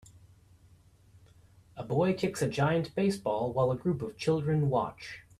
A 1.77 1.83
boy 1.83 2.15
kicks 2.15 2.41
a 2.41 2.49
giant 2.49 2.95
baseball 2.95 3.53
while 3.53 3.69
a 3.69 3.77
group 3.77 4.01
of 4.01 4.17
children 4.17 4.67
watch. 4.71 5.19